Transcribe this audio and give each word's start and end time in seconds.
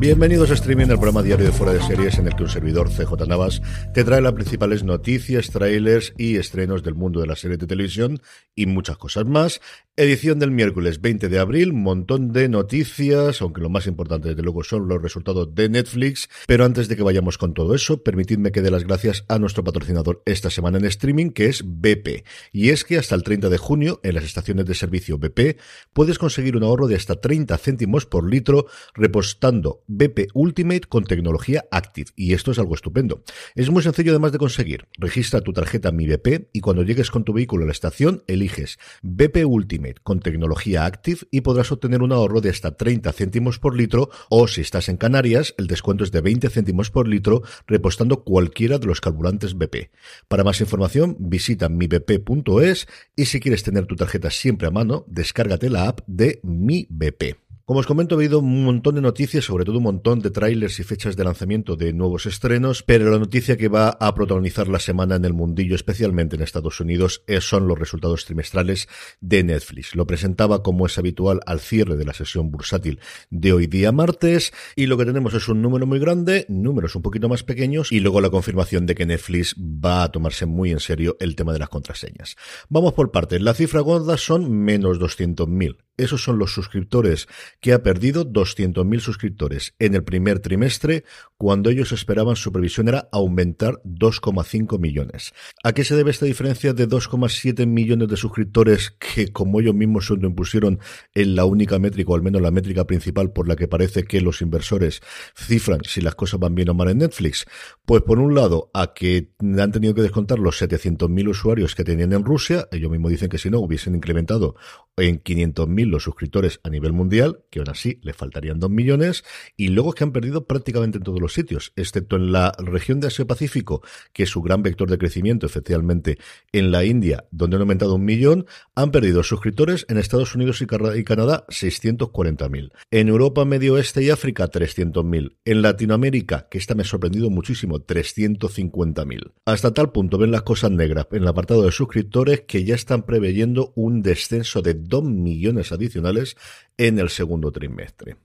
Bienvenidos 0.00 0.52
a 0.52 0.54
Streaming, 0.54 0.86
el 0.86 1.00
programa 1.00 1.24
diario 1.24 1.44
de 1.44 1.50
Fuera 1.50 1.72
de 1.72 1.82
Series 1.82 2.20
en 2.20 2.28
el 2.28 2.36
que 2.36 2.44
un 2.44 2.48
servidor, 2.48 2.88
CJ 2.88 3.26
Navas, 3.26 3.60
te 3.92 4.04
trae 4.04 4.20
las 4.20 4.32
principales 4.32 4.84
noticias, 4.84 5.50
trailers 5.50 6.14
y 6.16 6.36
estrenos 6.36 6.84
del 6.84 6.94
mundo 6.94 7.20
de 7.20 7.26
la 7.26 7.34
serie 7.34 7.56
de 7.56 7.66
televisión 7.66 8.20
y 8.54 8.66
muchas 8.66 8.96
cosas 8.96 9.24
más. 9.26 9.60
Edición 9.96 10.38
del 10.38 10.52
miércoles 10.52 11.00
20 11.00 11.28
de 11.28 11.40
abril, 11.40 11.72
montón 11.72 12.32
de 12.32 12.48
noticias, 12.48 13.42
aunque 13.42 13.60
lo 13.60 13.70
más 13.70 13.88
importante 13.88 14.28
desde 14.28 14.44
luego 14.44 14.62
son 14.62 14.86
los 14.86 15.02
resultados 15.02 15.52
de 15.56 15.68
Netflix. 15.68 16.28
Pero 16.46 16.64
antes 16.64 16.86
de 16.86 16.94
que 16.94 17.02
vayamos 17.02 17.36
con 17.36 17.52
todo 17.52 17.74
eso, 17.74 18.04
permitidme 18.04 18.52
que 18.52 18.62
dé 18.62 18.70
las 18.70 18.84
gracias 18.84 19.24
a 19.26 19.40
nuestro 19.40 19.64
patrocinador 19.64 20.22
esta 20.24 20.50
semana 20.50 20.78
en 20.78 20.84
streaming, 20.84 21.30
que 21.30 21.46
es 21.46 21.64
BP. 21.66 22.24
Y 22.52 22.68
es 22.68 22.84
que 22.84 22.98
hasta 22.98 23.16
el 23.16 23.24
30 23.24 23.48
de 23.48 23.58
junio, 23.58 23.98
en 24.04 24.14
las 24.14 24.22
estaciones 24.22 24.66
de 24.66 24.76
servicio 24.76 25.18
BP, 25.18 25.58
puedes 25.92 26.20
conseguir 26.20 26.56
un 26.56 26.62
ahorro 26.62 26.86
de 26.86 26.94
hasta 26.94 27.20
30 27.20 27.58
céntimos 27.58 28.06
por 28.06 28.30
litro 28.30 28.66
repostando 28.94 29.82
BP 29.88 30.28
Ultimate 30.34 30.82
con 30.82 31.04
tecnología 31.04 31.64
Active. 31.70 32.10
Y 32.14 32.34
esto 32.34 32.52
es 32.52 32.58
algo 32.58 32.74
estupendo. 32.74 33.22
Es 33.54 33.70
muy 33.70 33.82
sencillo 33.82 34.12
además 34.12 34.32
de 34.32 34.38
conseguir. 34.38 34.86
Registra 34.98 35.40
tu 35.40 35.52
tarjeta 35.52 35.90
Mi 35.90 36.06
BP 36.06 36.50
y 36.52 36.60
cuando 36.60 36.82
llegues 36.82 37.10
con 37.10 37.24
tu 37.24 37.32
vehículo 37.32 37.64
a 37.64 37.66
la 37.66 37.72
estación, 37.72 38.22
eliges 38.26 38.78
BP 39.02 39.44
Ultimate 39.44 39.96
con 40.02 40.20
tecnología 40.20 40.84
Active 40.84 41.20
y 41.30 41.40
podrás 41.40 41.72
obtener 41.72 42.02
un 42.02 42.12
ahorro 42.12 42.40
de 42.40 42.50
hasta 42.50 42.76
30 42.76 43.12
céntimos 43.12 43.58
por 43.58 43.76
litro 43.76 44.10
o 44.28 44.46
si 44.46 44.60
estás 44.60 44.88
en 44.88 44.98
Canarias, 44.98 45.54
el 45.58 45.66
descuento 45.66 46.04
es 46.04 46.12
de 46.12 46.20
20 46.20 46.50
céntimos 46.50 46.90
por 46.90 47.08
litro 47.08 47.42
repostando 47.66 48.22
cualquiera 48.24 48.78
de 48.78 48.86
los 48.86 49.00
carburantes 49.00 49.56
BP. 49.56 49.90
Para 50.28 50.44
más 50.44 50.60
información, 50.60 51.16
visita 51.18 51.68
mibp.es 51.68 52.86
y 53.16 53.24
si 53.24 53.40
quieres 53.40 53.62
tener 53.62 53.86
tu 53.86 53.96
tarjeta 53.96 54.30
siempre 54.30 54.68
a 54.68 54.70
mano, 54.70 55.04
descárgate 55.08 55.70
la 55.70 55.88
app 55.88 56.00
de 56.06 56.40
Mi 56.42 56.86
BP. 56.90 57.47
Como 57.68 57.80
os 57.80 57.86
comento, 57.86 58.14
he 58.14 58.24
habido 58.24 58.38
un 58.38 58.64
montón 58.64 58.94
de 58.94 59.02
noticias, 59.02 59.44
sobre 59.44 59.66
todo 59.66 59.76
un 59.76 59.82
montón 59.82 60.20
de 60.20 60.30
trailers 60.30 60.80
y 60.80 60.84
fechas 60.84 61.16
de 61.16 61.24
lanzamiento 61.24 61.76
de 61.76 61.92
nuevos 61.92 62.24
estrenos, 62.24 62.82
pero 62.82 63.10
la 63.10 63.18
noticia 63.18 63.58
que 63.58 63.68
va 63.68 63.90
a 63.90 64.14
protagonizar 64.14 64.68
la 64.68 64.78
semana 64.78 65.16
en 65.16 65.26
el 65.26 65.34
mundillo, 65.34 65.74
especialmente 65.74 66.36
en 66.36 66.40
Estados 66.40 66.80
Unidos, 66.80 67.24
son 67.40 67.68
los 67.68 67.78
resultados 67.78 68.24
trimestrales 68.24 68.88
de 69.20 69.44
Netflix. 69.44 69.94
Lo 69.94 70.06
presentaba 70.06 70.62
como 70.62 70.86
es 70.86 70.96
habitual 70.96 71.40
al 71.44 71.60
cierre 71.60 71.98
de 71.98 72.06
la 72.06 72.14
sesión 72.14 72.50
bursátil 72.50 73.00
de 73.28 73.52
hoy 73.52 73.66
día 73.66 73.92
martes, 73.92 74.54
y 74.74 74.86
lo 74.86 74.96
que 74.96 75.04
tenemos 75.04 75.34
es 75.34 75.46
un 75.50 75.60
número 75.60 75.86
muy 75.86 75.98
grande, 75.98 76.46
números 76.48 76.96
un 76.96 77.02
poquito 77.02 77.28
más 77.28 77.42
pequeños, 77.42 77.92
y 77.92 78.00
luego 78.00 78.22
la 78.22 78.30
confirmación 78.30 78.86
de 78.86 78.94
que 78.94 79.04
Netflix 79.04 79.54
va 79.58 80.04
a 80.04 80.10
tomarse 80.10 80.46
muy 80.46 80.70
en 80.70 80.80
serio 80.80 81.18
el 81.20 81.36
tema 81.36 81.52
de 81.52 81.58
las 81.58 81.68
contraseñas. 81.68 82.34
Vamos 82.70 82.94
por 82.94 83.10
partes. 83.10 83.42
La 83.42 83.52
cifra 83.52 83.82
gorda 83.82 84.16
son 84.16 84.50
menos 84.50 84.98
200.000. 84.98 85.87
Esos 85.98 86.22
son 86.22 86.38
los 86.38 86.52
suscriptores 86.52 87.26
que 87.60 87.72
ha 87.72 87.82
perdido 87.82 88.24
200.000 88.24 89.00
suscriptores 89.00 89.74
en 89.80 89.96
el 89.96 90.04
primer 90.04 90.38
trimestre, 90.38 91.04
cuando 91.36 91.70
ellos 91.70 91.90
esperaban 91.90 92.36
su 92.36 92.52
previsión 92.52 92.88
era 92.88 93.08
aumentar 93.10 93.82
2,5 93.84 94.78
millones. 94.78 95.34
¿A 95.64 95.72
qué 95.72 95.82
se 95.84 95.96
debe 95.96 96.12
esta 96.12 96.24
diferencia 96.24 96.72
de 96.72 96.88
2,7 96.88 97.66
millones 97.66 98.08
de 98.08 98.16
suscriptores 98.16 98.92
que, 98.92 99.32
como 99.32 99.60
ellos 99.60 99.74
mismos 99.74 100.06
se 100.06 100.14
impusieron 100.14 100.78
en 101.14 101.34
la 101.34 101.44
única 101.44 101.80
métrica, 101.80 102.12
o 102.12 102.14
al 102.14 102.22
menos 102.22 102.42
la 102.42 102.52
métrica 102.52 102.86
principal 102.86 103.32
por 103.32 103.48
la 103.48 103.56
que 103.56 103.66
parece 103.66 104.04
que 104.04 104.20
los 104.20 104.40
inversores 104.40 105.02
cifran 105.36 105.80
si 105.84 106.00
las 106.00 106.14
cosas 106.14 106.38
van 106.38 106.54
bien 106.54 106.68
o 106.68 106.74
mal 106.74 106.90
en 106.90 106.98
Netflix? 106.98 107.44
Pues 107.84 108.02
por 108.02 108.20
un 108.20 108.36
lado, 108.36 108.70
a 108.72 108.94
que 108.94 109.32
han 109.40 109.72
tenido 109.72 109.94
que 109.94 110.02
descontar 110.02 110.38
los 110.38 110.62
700.000 110.62 111.28
usuarios 111.28 111.74
que 111.74 111.82
tenían 111.82 112.12
en 112.12 112.24
Rusia, 112.24 112.68
ellos 112.70 112.90
mismos 112.90 113.10
dicen 113.10 113.28
que 113.28 113.38
si 113.38 113.50
no 113.50 113.58
hubiesen 113.58 113.96
incrementado 113.96 114.54
en 115.00 115.22
500.000 115.22 115.86
los 115.88 116.02
suscriptores 116.02 116.60
a 116.62 116.70
nivel 116.70 116.92
mundial, 116.92 117.40
que 117.50 117.60
aún 117.60 117.70
así 117.70 117.98
le 118.02 118.12
faltarían 118.12 118.60
2 118.60 118.70
millones, 118.70 119.24
y 119.56 119.68
luego 119.68 119.90
es 119.90 119.94
que 119.96 120.04
han 120.04 120.12
perdido 120.12 120.46
prácticamente 120.46 120.98
en 120.98 121.04
todos 121.04 121.20
los 121.20 121.32
sitios, 121.32 121.72
excepto 121.76 122.16
en 122.16 122.32
la 122.32 122.52
región 122.58 123.00
de 123.00 123.08
Asia-Pacífico, 123.08 123.82
que 124.12 124.24
es 124.24 124.30
su 124.30 124.42
gran 124.42 124.62
vector 124.62 124.90
de 124.90 124.98
crecimiento, 124.98 125.46
efectivamente, 125.46 126.18
en 126.52 126.70
la 126.70 126.84
India, 126.84 127.26
donde 127.30 127.56
han 127.56 127.62
aumentado 127.62 127.94
un 127.94 128.04
millón, 128.04 128.46
han 128.74 128.90
perdido 128.90 129.22
suscriptores 129.22 129.86
en 129.88 129.98
Estados 129.98 130.34
Unidos 130.34 130.62
y, 130.62 130.66
Canadá 130.66 131.44
640.000. 131.48 132.72
En 132.90 133.08
Europa, 133.08 133.44
Medio 133.44 133.74
Oeste 133.74 134.02
y 134.02 134.10
África 134.10 134.50
300.000. 134.50 135.36
En 135.44 135.62
Latinoamérica, 135.62 136.48
que 136.50 136.58
esta 136.58 136.74
me 136.74 136.82
ha 136.82 136.86
sorprendido 136.86 137.30
muchísimo, 137.30 137.78
350.000. 137.80 139.32
Hasta 139.44 139.72
tal 139.72 139.92
punto 139.92 140.18
ven 140.18 140.30
las 140.30 140.42
cosas 140.42 140.70
negras 140.70 141.06
en 141.12 141.22
el 141.22 141.28
apartado 141.28 141.62
de 141.62 141.72
suscriptores 141.72 142.42
que 142.42 142.64
ya 142.64 142.74
están 142.74 143.04
preveyendo 143.04 143.72
un 143.74 144.02
descenso 144.02 144.62
de 144.62 144.74
2 144.88 145.04
millones 145.04 145.72
adicionales 145.72 146.36
en 146.76 146.98
el 146.98 147.08
segundo 147.08 147.52
trimestre. 147.52 148.16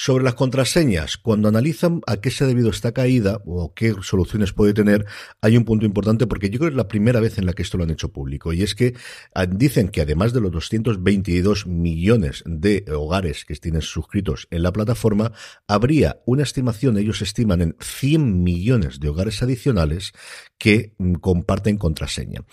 Sobre 0.00 0.22
las 0.22 0.34
contraseñas, 0.34 1.16
cuando 1.16 1.48
analizan 1.48 2.02
a 2.06 2.18
qué 2.18 2.30
se 2.30 2.44
ha 2.44 2.46
debido 2.46 2.70
esta 2.70 2.92
caída 2.92 3.42
o 3.44 3.74
qué 3.74 3.96
soluciones 4.00 4.52
puede 4.52 4.72
tener, 4.72 5.06
hay 5.40 5.56
un 5.56 5.64
punto 5.64 5.86
importante 5.86 6.28
porque 6.28 6.50
yo 6.50 6.60
creo 6.60 6.70
que 6.70 6.74
es 6.74 6.76
la 6.76 6.86
primera 6.86 7.18
vez 7.18 7.36
en 7.36 7.46
la 7.46 7.52
que 7.52 7.62
esto 7.62 7.78
lo 7.78 7.82
han 7.82 7.90
hecho 7.90 8.12
público 8.12 8.52
y 8.52 8.62
es 8.62 8.76
que 8.76 8.94
ah, 9.34 9.46
dicen 9.46 9.88
que 9.88 10.02
además 10.02 10.32
de 10.32 10.40
los 10.40 10.52
222 10.52 11.66
millones 11.66 12.44
de 12.46 12.84
hogares 12.94 13.44
que 13.44 13.56
tienen 13.56 13.82
suscritos 13.82 14.46
en 14.52 14.62
la 14.62 14.72
plataforma, 14.72 15.32
habría 15.66 16.22
una 16.26 16.44
estimación, 16.44 16.96
ellos 16.96 17.20
estiman 17.20 17.60
en 17.60 17.76
100 17.80 18.44
millones 18.44 19.00
de 19.00 19.08
hogares 19.08 19.42
adicionales 19.42 20.12
que 20.58 20.92
mm, 20.98 21.14
comparten 21.14 21.76
contraseña. 21.76 22.44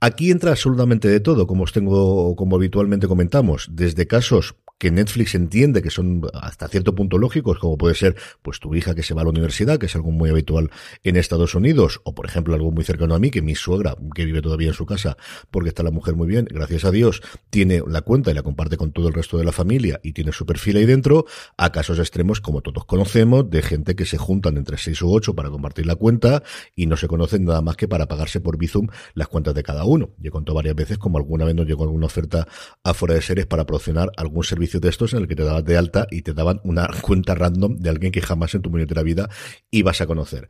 Aquí 0.00 0.32
entra 0.32 0.50
absolutamente 0.50 1.06
de 1.06 1.20
todo, 1.20 1.46
como 1.46 1.62
os 1.62 1.72
tengo, 1.72 2.34
como 2.34 2.56
habitualmente 2.56 3.06
comentamos, 3.06 3.68
desde 3.70 4.08
casos 4.08 4.56
que 4.78 4.90
Netflix 4.90 5.34
entiende 5.34 5.82
que 5.82 5.90
son 5.90 6.22
hasta 6.32 6.68
cierto 6.68 6.94
punto 6.94 7.18
lógicos, 7.18 7.58
como 7.58 7.76
puede 7.76 7.94
ser 7.94 8.16
pues 8.42 8.60
tu 8.60 8.74
hija 8.74 8.94
que 8.94 9.02
se 9.02 9.14
va 9.14 9.22
a 9.22 9.24
la 9.24 9.30
universidad, 9.30 9.78
que 9.78 9.86
es 9.86 9.96
algo 9.96 10.10
muy 10.10 10.30
habitual 10.30 10.70
en 11.02 11.16
Estados 11.16 11.54
Unidos, 11.54 12.00
o 12.04 12.14
por 12.14 12.26
ejemplo 12.26 12.54
algo 12.54 12.70
muy 12.70 12.84
cercano 12.84 13.14
a 13.14 13.18
mí, 13.18 13.30
que 13.30 13.42
mi 13.42 13.54
suegra, 13.54 13.96
que 14.14 14.24
vive 14.24 14.40
todavía 14.40 14.68
en 14.68 14.74
su 14.74 14.86
casa, 14.86 15.16
porque 15.50 15.70
está 15.70 15.82
la 15.82 15.90
mujer 15.90 16.14
muy 16.14 16.28
bien, 16.28 16.46
gracias 16.50 16.84
a 16.84 16.90
Dios, 16.90 17.22
tiene 17.50 17.82
la 17.86 18.02
cuenta 18.02 18.30
y 18.30 18.34
la 18.34 18.42
comparte 18.42 18.76
con 18.76 18.92
todo 18.92 19.08
el 19.08 19.14
resto 19.14 19.36
de 19.36 19.44
la 19.44 19.52
familia 19.52 20.00
y 20.02 20.12
tiene 20.12 20.32
su 20.32 20.46
perfil 20.46 20.76
ahí 20.76 20.86
dentro, 20.86 21.26
a 21.56 21.72
casos 21.72 21.98
extremos 21.98 22.40
como 22.40 22.60
todos 22.60 22.84
conocemos, 22.84 23.50
de 23.50 23.62
gente 23.62 23.96
que 23.96 24.06
se 24.06 24.16
juntan 24.16 24.56
entre 24.56 24.78
seis 24.78 25.02
u 25.02 25.12
ocho 25.12 25.34
para 25.34 25.50
compartir 25.50 25.86
la 25.86 25.96
cuenta 25.96 26.42
y 26.76 26.86
no 26.86 26.96
se 26.96 27.08
conocen 27.08 27.44
nada 27.44 27.62
más 27.62 27.76
que 27.76 27.88
para 27.88 28.06
pagarse 28.06 28.40
por 28.40 28.56
Bizum 28.56 28.86
las 29.14 29.28
cuentas 29.28 29.54
de 29.54 29.62
cada 29.62 29.84
uno. 29.84 30.10
Yo 30.18 30.28
he 30.28 30.30
contado 30.30 30.54
varias 30.54 30.76
veces 30.76 30.98
como 30.98 31.18
alguna 31.18 31.44
vez 31.44 31.54
nos 31.54 31.66
llegó 31.66 31.82
alguna 31.82 32.06
oferta 32.06 32.46
afuera 32.84 33.14
de 33.14 33.22
series 33.22 33.46
para 33.46 33.64
promocionar 33.64 34.10
algún 34.16 34.44
servicio 34.44 34.67
de 34.74 34.88
estos 34.88 35.14
en 35.14 35.20
el 35.20 35.28
que 35.28 35.34
te 35.34 35.44
dabas 35.44 35.64
de 35.64 35.76
alta 35.76 36.06
y 36.10 36.22
te 36.22 36.34
daban 36.34 36.60
una 36.64 36.88
cuenta 37.00 37.34
random 37.34 37.76
de 37.78 37.90
alguien 37.90 38.12
que 38.12 38.20
jamás 38.20 38.54
en 38.54 38.62
tu 38.62 38.70
la 38.76 39.02
vida 39.02 39.28
ibas 39.70 40.00
a 40.00 40.06
conocer. 40.06 40.48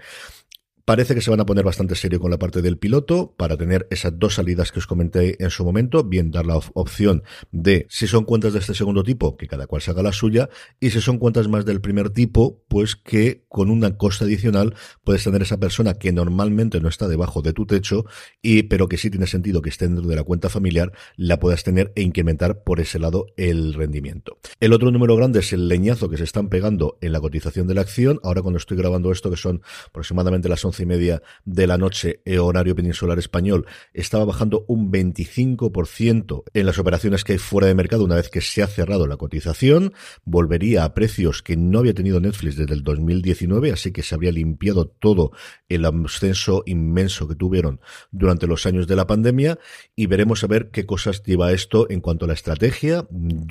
Parece 0.88 1.14
que 1.14 1.20
se 1.20 1.29
van 1.29 1.40
a 1.40 1.44
poner 1.44 1.67
bastante 1.67 1.94
serio 1.94 2.19
con 2.19 2.31
la 2.31 2.38
parte 2.38 2.62
del 2.62 2.79
piloto 2.79 3.35
para 3.37 3.58
tener 3.58 3.87
esas 3.90 4.19
dos 4.19 4.37
salidas 4.37 4.73
que 4.73 4.79
os 4.79 4.87
comenté 4.87 5.37
en 5.44 5.50
su 5.50 5.62
momento, 5.62 6.02
bien 6.02 6.31
dar 6.31 6.46
la 6.46 6.58
opción 6.73 7.25
de 7.52 7.87
si 7.90 8.06
son 8.06 8.25
cuentas 8.25 8.55
de 8.55 8.61
este 8.61 8.73
segundo 8.73 9.02
tipo, 9.02 9.37
que 9.37 9.49
cada 9.49 9.67
cual 9.67 9.82
se 9.82 9.90
haga 9.90 10.02
la 10.02 10.12
suya, 10.12 10.49
y 10.81 10.88
si 10.88 11.02
son 11.02 11.19
cuentas 11.19 11.46
más 11.46 11.67
del 11.67 11.82
primer 11.82 12.08
tipo, 12.08 12.62
pues 12.69 12.96
que 12.96 13.44
con 13.50 13.69
una 13.69 13.99
costa 13.99 14.25
adicional 14.25 14.76
puedes 15.05 15.25
tener 15.25 15.43
esa 15.43 15.61
persona 15.61 15.93
que 15.93 16.11
normalmente 16.11 16.81
no 16.81 16.88
está 16.88 17.06
debajo 17.06 17.43
de 17.43 17.52
tu 17.52 17.67
techo, 17.67 18.06
y 18.41 18.62
pero 18.62 18.88
que 18.88 18.96
sí 18.96 19.11
tiene 19.11 19.26
sentido 19.26 19.61
que 19.61 19.69
esté 19.69 19.88
dentro 19.88 20.06
de 20.06 20.17
la 20.17 20.25
cuenta 20.25 20.49
familiar, 20.49 20.93
la 21.17 21.38
puedas 21.38 21.64
tener 21.64 21.93
e 21.96 22.02
incrementar 22.02 22.62
por 22.62 22.81
ese 22.81 22.99
lado 22.99 23.26
el 23.37 23.75
rendimiento. 23.75 24.38
El 24.58 24.73
otro 24.73 24.91
número 24.91 25.17
grande 25.17 25.41
es 25.41 25.52
el 25.52 25.69
leñazo 25.69 26.08
que 26.08 26.17
se 26.17 26.25
están 26.25 26.49
pegando 26.49 26.96
en 27.02 27.12
la 27.12 27.20
cotización 27.20 27.67
de 27.67 27.75
la 27.75 27.82
acción. 27.82 28.20
Ahora 28.23 28.41
cuando 28.41 28.56
estoy 28.56 28.79
grabando 28.79 29.12
esto, 29.12 29.29
que 29.29 29.37
son 29.37 29.61
aproximadamente 29.88 30.49
las 30.49 30.64
11 30.64 30.77
y 30.80 30.86
media 30.86 31.22
de 31.44 31.66
la 31.66 31.78
noche, 31.78 32.20
eh, 32.25 32.38
horario 32.38 32.75
peninsular 32.75 33.19
español, 33.19 33.66
estaba 33.92 34.25
bajando 34.25 34.64
un 34.69 34.90
25% 34.90 36.44
en 36.54 36.66
las 36.66 36.78
operaciones 36.78 37.25
que 37.25 37.32
hay 37.32 37.38
fuera 37.38 37.69
de 37.69 37.75
mercado 37.75 38.04
una 38.04 38.16
vez 38.16 38.28
que 38.28 38.40
se 38.40 38.62
ha 38.62 38.66
cerrado 38.66 39.06
la 39.06 39.16
cotización. 39.16 39.92
Volvería 40.25 40.84
a 40.84 40.94
precios 40.94 41.42
que 41.42 41.56
no 41.56 41.78
había 41.80 41.94
tenido 41.94 42.20
Netflix 42.20 42.56
desde 42.56 42.75
el 42.75 42.82
2019, 42.82 43.72
así 43.72 43.92
que 43.92 44.02
se 44.02 44.14
habría 44.14 44.32
limpiado 44.32 44.86
todo 44.86 45.32
el 45.69 45.84
ascenso 45.84 46.62
inmenso 46.66 47.28
que 47.28 47.34
tuvieron 47.34 47.81
durante 48.10 48.46
los 48.46 48.66
años 48.66 48.86
de 48.86 48.96
la 48.96 49.06
pandemia 49.06 49.58
y 49.96 50.06
veremos 50.06 50.44
a 50.44 50.46
ver 50.46 50.70
qué 50.70 50.86
cosas 50.86 51.22
lleva 51.22 51.52
esto 51.52 51.90
en 51.90 52.00
cuanto 52.00 52.24
a 52.24 52.28
la 52.28 52.34
estrategia. 52.34 53.06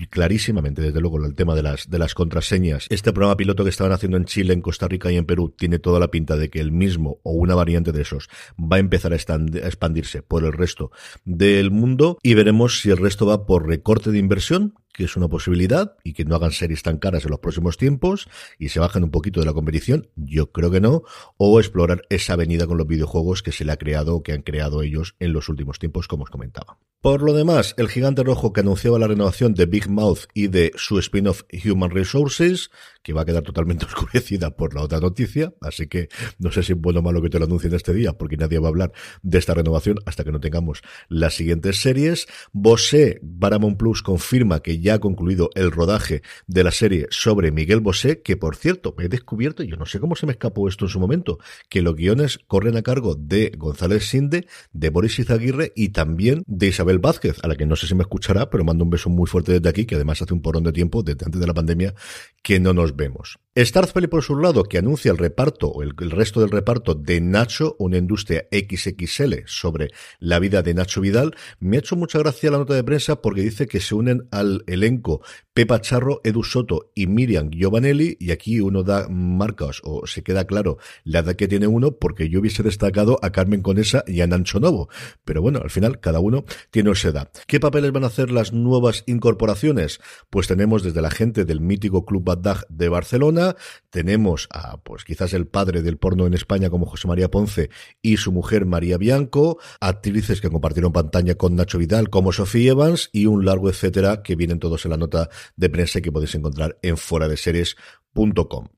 Clarísimamente, 0.10 0.82
desde 0.82 1.02
luego, 1.02 1.24
el 1.26 1.36
tema 1.36 1.56
de 1.56 1.64
las, 1.64 1.90
de 1.90 2.00
las 2.00 2.14
contraseñas. 2.14 2.88
Este 2.90 3.12
programa 3.12 3.38
piloto 3.38 3.64
que 3.64 3.70
estaban 3.70 3.94
haciendo 3.94 4.18
en 4.18 4.26
Chile, 4.26 4.54
en 4.54 4.62
Costa 4.62 4.88
Rica 4.88 5.12
y 5.12 5.18
en 5.18 5.26
Perú 5.26 5.54
tiene 5.56 5.80
toda 5.80 6.00
la 6.00 6.10
pinta 6.10 6.36
de 6.36 6.50
que 6.50 6.60
el 6.60 6.72
mismo 6.72 7.17
o 7.24 7.32
una 7.32 7.56
variante 7.56 7.92
de 7.92 8.02
esos 8.02 8.30
va 8.60 8.78
a 8.78 8.80
empezar 8.80 9.14
a, 9.14 9.16
expandirse 9.16 10.22
por 10.22 10.44
el 10.44 10.54
resto 10.54 10.92
del 11.26 11.72
mundo 11.72 12.18
y 12.24 12.34
veremos 12.34 12.82
si 12.82 12.90
el 12.90 12.98
resto 12.98 13.26
va 13.26 13.46
por 13.46 13.68
recorte 13.68 14.12
de 14.12 14.20
inversión, 14.20 14.76
que 14.98 15.04
es 15.04 15.16
una 15.16 15.28
posibilidad, 15.28 15.96
y 16.04 16.14
que 16.14 16.26
no 16.26 16.36
hagan 16.36 16.52
series 16.52 16.82
tan 16.82 16.98
caras 16.98 17.24
en 17.24 17.30
los 17.30 17.40
próximos 17.40 17.78
tiempos 17.78 18.28
y 18.58 18.70
se 18.70 18.80
bajen 18.80 19.04
un 19.04 19.12
poquito 19.12 19.40
de 19.40 19.46
la 19.46 19.54
competición, 19.54 20.10
yo 20.16 20.52
creo 20.52 20.72
que 20.72 20.82
no, 20.82 21.04
o 21.38 21.60
explorar 21.60 22.02
esa 22.10 22.34
avenida 22.34 22.66
con 22.66 22.80
los 22.80 22.88
videojuegos 22.88 23.44
que 23.44 23.52
se 23.52 23.64
le 23.64 23.72
ha 23.72 23.78
creado 23.78 24.16
o 24.16 24.24
que 24.24 24.34
han 24.34 24.42
creado 24.42 24.82
ellos 24.82 25.16
en 25.20 25.34
los 25.34 25.50
últimos 25.50 25.78
tiempos, 25.78 26.08
como 26.08 26.24
os 26.24 26.32
comentaba. 26.32 26.80
Por 27.00 27.22
lo 27.22 27.34
demás, 27.34 27.76
el 27.78 27.90
gigante 27.90 28.24
rojo 28.24 28.54
que 28.54 28.62
anunciaba 28.62 28.98
la 28.98 29.08
renovación 29.08 29.54
de 29.54 29.68
Big 29.68 29.88
Mouth 29.88 30.22
y 30.34 30.48
de 30.48 30.72
su 30.76 30.98
spin-off 30.98 31.44
Human 31.64 31.92
Resources, 31.92 32.72
que 33.04 33.14
va 33.14 33.22
a 33.22 33.26
quedar 33.26 33.44
totalmente 33.44 33.86
oscurecida 33.88 34.56
por 34.58 34.74
la 34.74 34.82
otra 34.82 35.00
noticia, 35.00 35.54
así 35.62 35.88
que 35.88 36.10
no 36.40 36.52
sé 36.52 36.64
si 36.64 36.74
es 36.74 36.82
bueno 36.82 37.02
o 37.02 37.04
malo 37.04 37.22
que 37.22 37.30
te 37.30 37.38
lo 37.38 37.46
anuncien 37.46 37.76
este 37.76 37.94
día, 37.94 38.14
porque 38.14 38.36
nadie 38.36 38.58
va 38.58 38.68
a 38.68 38.70
hablar 38.70 38.94
de 39.22 39.38
esta 39.38 39.54
renovación 39.54 40.00
hasta 40.08 40.24
que 40.24 40.32
no 40.32 40.40
tengamos 40.40 40.82
las 41.08 41.36
siguientes 41.36 41.82
series. 41.82 42.26
Bosé, 42.52 43.22
Paramount 43.40 43.78
Plus 43.78 44.02
confirma 44.02 44.62
que 44.62 44.80
ya 44.80 44.87
ya 44.88 44.94
ha 44.94 45.00
concluido 45.00 45.50
el 45.56 45.72
rodaje 45.72 46.22
de 46.48 46.64
la 46.64 46.72
serie 46.72 47.08
sobre 47.10 47.52
Miguel 47.52 47.82
Bosé, 47.82 48.22
que 48.22 48.38
por 48.38 48.56
cierto, 48.56 48.96
he 49.00 49.10
descubierto, 49.10 49.64
yo 49.64 49.76
no 49.76 49.86
sé 49.86 50.00
cómo 50.00 50.16
se 50.16 50.26
me 50.26 50.32
escapó 50.32 50.70
esto 50.70 50.86
en 50.86 50.90
su 50.90 51.00
momento, 51.00 51.40
que 51.68 51.82
los 51.82 51.94
guiones 51.94 52.40
corren 52.48 52.78
a 52.78 52.82
cargo 52.84 53.16
de 53.16 53.52
González 53.58 54.08
Sinde, 54.08 54.48
de 54.72 54.90
Boris 54.90 55.20
Izaguirre 55.20 55.74
y 55.76 55.90
también 55.90 56.44
de 56.48 56.68
Isabel 56.68 57.00
Vázquez, 57.00 57.38
a 57.44 57.50
la 57.50 57.56
que 57.58 57.66
no 57.66 57.76
sé 57.76 57.86
si 57.86 57.96
me 57.96 58.04
escuchará, 58.04 58.50
pero 58.50 58.64
mando 58.64 58.86
un 58.86 58.90
beso 58.90 59.10
muy 59.10 59.28
fuerte 59.28 59.52
desde 59.52 59.68
aquí, 59.68 59.86
que 59.86 59.96
además 59.96 60.22
hace 60.22 60.34
un 60.34 60.42
porón 60.42 60.64
de 60.64 60.72
tiempo, 60.72 61.04
desde 61.04 61.26
antes 61.26 61.42
de 61.42 61.48
la 61.48 61.54
pandemia, 61.54 61.94
que 62.42 62.62
no 62.62 62.72
nos 62.72 62.96
vemos. 62.96 63.40
Starzfeld, 63.66 64.10
por 64.10 64.22
su 64.22 64.38
lado, 64.38 64.66
que 64.66 64.78
anuncia 64.78 65.10
el 65.10 65.18
reparto, 65.18 65.82
el, 65.82 66.12
resto 66.12 66.42
del 66.42 66.52
reparto 66.52 66.94
de 66.94 67.20
Nacho, 67.22 67.76
una 67.80 67.98
industria 67.98 68.48
XXL 68.52 69.34
sobre 69.48 69.90
la 70.20 70.38
vida 70.38 70.62
de 70.62 70.76
Nacho 70.76 71.02
Vidal, 71.02 71.36
me 71.60 71.78
ha 71.78 71.80
hecho 71.80 71.96
mucha 71.96 72.20
gracia 72.20 72.52
la 72.52 72.60
nota 72.60 72.76
de 72.76 72.84
prensa 72.84 73.20
porque 73.20 73.42
dice 73.42 73.66
que 73.66 73.80
se 73.80 73.96
unen 73.96 74.28
al 74.30 74.64
elenco 74.68 75.24
Pepa 75.56 75.82
Charro, 75.82 76.22
Edu 76.24 76.44
Soto 76.44 76.92
y 76.94 77.08
Miriam 77.08 77.50
Giovanelli, 77.50 78.16
y 78.20 78.30
aquí 78.30 78.62
uno 78.62 78.84
da 78.84 79.08
marcas 79.10 79.82
o 79.84 80.06
se 80.06 80.22
queda 80.22 80.46
claro 80.46 80.78
la 81.04 81.20
edad 81.20 81.36
que 81.36 81.48
tiene 81.48 81.66
uno, 81.66 81.94
porque 81.94 82.30
yo 82.30 82.42
hubiese 82.42 82.62
destacado 82.62 83.18
a 83.24 83.32
Carmen 83.32 83.64
Conesa 83.64 84.04
y 84.06 84.22
a 84.22 84.28
Nancho 84.28 84.60
Novo. 84.60 84.88
Pero 85.26 85.42
bueno, 85.42 85.62
al 85.64 85.72
final 85.72 86.00
cada 86.00 86.20
uno 86.20 86.46
tiene 86.70 86.92
esa 86.92 87.08
edad. 87.08 87.32
¿Qué 87.48 87.60
papeles 87.60 87.92
van 87.92 88.04
a 88.04 88.08
hacer 88.08 88.30
las 88.30 88.54
nuevas 88.54 89.04
incorporaciones? 89.08 90.00
Pues 90.30 90.46
tenemos 90.46 90.84
desde 90.84 91.02
la 91.02 91.10
gente 91.10 91.44
del 91.44 91.60
mítico 91.60 92.06
Club 92.06 92.24
Badag 92.24 92.68
de 92.70 92.90
Barcelona, 92.90 93.47
tenemos 93.90 94.48
a, 94.52 94.78
pues 94.78 95.04
quizás 95.04 95.34
el 95.34 95.48
padre 95.48 95.82
del 95.82 95.98
porno 95.98 96.26
en 96.26 96.34
España 96.34 96.70
como 96.70 96.86
José 96.86 97.08
María 97.08 97.30
Ponce 97.30 97.70
y 98.02 98.18
su 98.18 98.32
mujer 98.32 98.66
María 98.66 98.98
Bianco, 98.98 99.60
actrices 99.80 100.42
que 100.42 100.50
compartieron 100.50 100.92
pantalla 100.92 101.36
con 101.36 101.56
Nacho 101.56 101.78
Vidal 101.78 102.10
como 102.10 102.32
Sofía 102.32 102.72
Evans 102.72 103.10
y 103.14 103.26
un 103.26 103.46
largo 103.46 103.70
etcétera 103.70 104.24
que 104.24 104.36
vienen 104.36 104.60
todos 104.60 104.86
en 104.86 104.92
la 104.92 104.98
nota 104.98 105.30
de 105.56 105.70
prensa 105.70 106.02
que 106.02 106.12
podéis 106.12 106.36
encontrar 106.36 106.78
en 106.82 106.98
fuera 106.98 107.28
de 107.28 107.38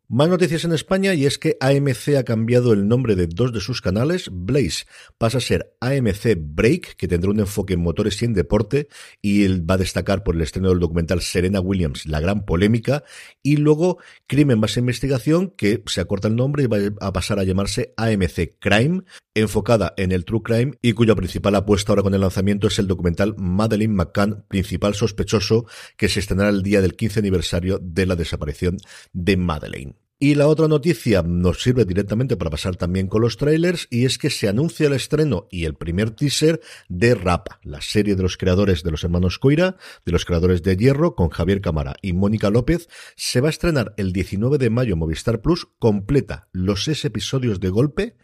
más 0.10 0.28
noticias 0.28 0.66
en 0.66 0.74
España 0.74 1.14
y 1.14 1.28
es 1.28 1.38
que 1.38 1.56
AMC 1.62 2.18
ha 2.18 2.24
cambiado 2.24 2.74
el 2.74 2.88
nombre 2.88 3.16
de 3.16 3.28
dos 3.28 3.54
de 3.54 3.60
sus 3.60 3.80
canales. 3.80 4.30
Blaze 4.34 4.86
pasa 5.20 5.38
a 5.38 5.42
ser 5.42 5.76
AMC 5.82 6.36
Break, 6.36 6.96
que 6.96 7.08
tendrá 7.08 7.30
un 7.30 7.40
enfoque 7.40 7.76
en 7.76 7.82
motores 7.82 8.20
y 8.22 8.26
en 8.26 8.34
deporte, 8.34 8.88
y 9.22 9.44
él 9.44 9.70
va 9.70 9.76
a 9.76 9.78
destacar 9.78 10.24
por 10.24 10.36
el 10.36 10.42
estreno 10.42 10.70
del 10.70 10.80
documental 10.80 11.22
Serena 11.22 11.60
Williams, 11.60 12.08
la 12.08 12.20
gran 12.20 12.44
polémica, 12.44 13.04
y 13.44 13.58
luego 13.58 14.00
Crimen 14.26 14.60
más 14.60 14.78
investigación, 14.78 15.54
que 15.56 15.84
se 15.86 16.02
acorta 16.02 16.28
el 16.28 16.36
nombre 16.36 16.64
y 16.64 16.68
va 16.68 16.78
a 17.02 17.14
pasar 17.14 17.38
a 17.38 17.44
llamarse 17.44 17.94
AMC 17.96 18.58
Crime, 18.60 19.04
enfocada 19.36 19.94
en 19.96 20.12
el 20.12 20.26
true 20.26 20.42
crime 20.44 20.74
y 20.82 20.94
cuya 20.94 21.16
principal 21.16 21.56
apuesta 21.56 21.92
ahora 21.92 22.02
con 22.02 22.16
el 22.16 22.22
lanzamiento 22.22 22.68
es 22.68 22.80
el 22.80 22.88
documental 22.88 23.36
Madeleine 23.38 23.94
McCann, 23.94 24.44
principal 24.48 24.96
sospechoso, 24.96 25.68
que 25.98 26.10
se 26.10 26.20
estrenará 26.20 26.50
el 26.50 26.64
día 26.64 26.82
del 26.82 26.96
15 26.96 27.20
aniversario 27.20 27.80
de 27.80 28.08
la 28.08 28.16
desaparición 28.16 28.78
de 29.14 29.38
Madeleine. 29.38 29.99
Y 30.22 30.36
la 30.36 30.48
otra 30.48 30.68
noticia 30.68 31.24
nos 31.24 31.64
sirve 31.64 31.86
directamente 31.86 32.36
para 32.36 32.52
pasar 32.52 32.76
también 32.76 33.08
con 33.08 33.22
los 33.22 33.38
trailers 33.38 33.88
y 33.90 34.04
es 34.04 34.18
que 34.18 34.30
se 34.30 34.50
anuncia 34.50 34.88
el 34.88 34.92
estreno 34.92 35.48
y 35.50 35.64
el 35.64 35.76
primer 35.76 36.12
teaser 36.12 36.60
de 36.90 37.16
Rap, 37.16 37.48
la 37.64 37.80
serie 37.80 38.18
de 38.18 38.24
los 38.24 38.36
creadores 38.36 38.84
de 38.84 38.92
los 38.92 39.06
hermanos 39.06 39.40
Coira, 39.40 39.78
de 40.06 40.12
los 40.12 40.26
creadores 40.26 40.62
de 40.62 40.76
Hierro, 40.76 41.16
con 41.16 41.30
Javier 41.30 41.62
Cámara 41.62 41.96
y 42.02 42.12
Mónica 42.12 42.50
López. 42.50 42.90
Se 43.16 43.40
va 43.40 43.48
a 43.48 43.50
estrenar 43.50 43.94
el 43.96 44.12
19 44.12 44.58
de 44.58 44.70
mayo 44.70 44.92
en 44.92 45.00
Movistar 45.00 45.40
Plus, 45.40 45.70
completa 45.80 46.50
los 46.52 46.84
seis 46.84 47.06
episodios 47.06 47.62
de 47.62 47.70
golpe 47.70 48.18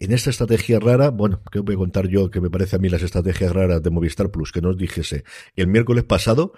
en 0.00 0.12
esta 0.12 0.30
estrategia 0.30 0.80
rara, 0.80 1.10
bueno, 1.10 1.42
¿qué 1.52 1.60
voy 1.60 1.74
a 1.74 1.78
contar 1.78 2.08
yo 2.08 2.30
que 2.30 2.40
me 2.40 2.48
parece 2.48 2.76
a 2.76 2.78
mí 2.78 2.88
las 2.88 3.02
estrategias 3.02 3.52
raras 3.52 3.82
de 3.82 3.90
Movistar 3.90 4.30
Plus 4.30 4.50
que 4.50 4.62
nos 4.62 4.78
dijese 4.78 5.24
el 5.56 5.66
miércoles 5.66 6.04
pasado? 6.04 6.54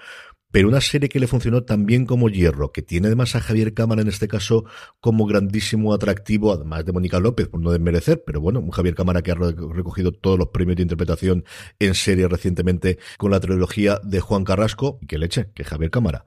Pero 0.53 0.69
una 0.69 0.83
serie 0.83 1.09
que 1.09 1.19
le 1.19 1.27
funcionó 1.27 1.65
tan 1.65 1.87
bien 1.87 2.05
como 2.05 2.29
Hierro, 2.29 2.73
que 2.73 2.83
tiene 2.83 3.07
además 3.09 3.35
a 3.35 3.41
Javier 3.41 3.73
Cámara 3.73 4.03
en 4.03 4.09
este 4.09 4.29
caso 4.29 4.67
como 5.01 5.25
grandísimo 5.27 5.95
atractivo, 5.95 6.53
además 6.53 6.85
de 6.85 6.93
Mónica 6.93 7.19
López, 7.19 7.49
por 7.49 7.61
no 7.61 7.73
desmerecer, 7.73 8.23
pero 8.25 8.41
bueno, 8.41 8.61
un 8.61 8.71
Javier 8.71 8.95
Cámara 8.95 9.23
que 9.23 9.33
ha 9.33 9.35
recogido 9.35 10.13
todos 10.13 10.39
los 10.39 10.49
premios 10.49 10.77
de 10.77 10.83
interpretación 10.83 11.45
en 11.79 11.95
serie 11.95 12.29
recientemente 12.29 12.99
con 13.17 13.31
la 13.31 13.41
trilogía 13.41 13.99
de 14.05 14.21
Juan 14.21 14.45
Carrasco, 14.45 14.99
y 15.01 15.07
que 15.07 15.17
leche, 15.17 15.51
que 15.55 15.65
Javier 15.65 15.91
Cámara, 15.91 16.27